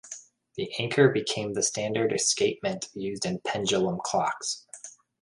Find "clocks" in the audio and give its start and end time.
4.03-4.65